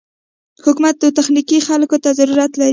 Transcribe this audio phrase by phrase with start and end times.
[0.65, 2.69] حکومت و تخنيکي خلکو ته ضرورت لري.